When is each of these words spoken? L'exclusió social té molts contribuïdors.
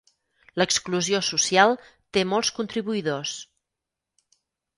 L'exclusió 0.61 1.19
social 1.27 1.75
té 2.19 2.25
molts 2.33 2.51
contribuïdors. 2.61 3.37